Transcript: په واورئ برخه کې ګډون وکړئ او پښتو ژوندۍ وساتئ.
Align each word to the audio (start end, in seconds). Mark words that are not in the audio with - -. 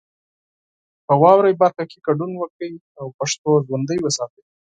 په 1.05 1.13
واورئ 1.21 1.53
برخه 1.61 1.83
کې 1.89 2.03
ګډون 2.07 2.31
وکړئ 2.37 2.73
او 2.99 3.07
پښتو 3.17 3.49
ژوندۍ 3.67 3.99
وساتئ. 4.01 4.43